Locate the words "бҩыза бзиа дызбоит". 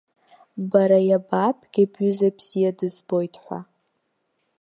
1.91-3.33